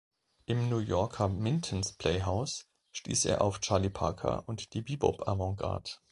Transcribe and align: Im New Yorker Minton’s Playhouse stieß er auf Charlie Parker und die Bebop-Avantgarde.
Im 0.47 0.67
New 0.67 0.79
Yorker 0.79 1.27
Minton’s 1.29 1.93
Playhouse 1.93 2.65
stieß 2.93 3.25
er 3.25 3.41
auf 3.41 3.59
Charlie 3.59 3.91
Parker 3.91 4.41
und 4.49 4.73
die 4.73 4.81
Bebop-Avantgarde. 4.81 5.91